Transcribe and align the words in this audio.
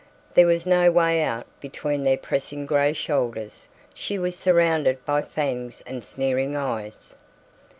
There 0.33 0.47
was 0.47 0.65
no 0.65 0.89
way 0.91 1.21
out 1.21 1.45
between 1.59 2.03
their 2.03 2.17
pressing 2.17 2.65
gray 2.65 2.91
shoulders. 2.93 3.67
She 3.93 4.17
was 4.17 4.35
surrounded 4.35 5.05
by 5.05 5.21
fangs 5.21 5.83
and 5.85 6.03
sneering 6.03 6.55
eyes. 6.55 7.13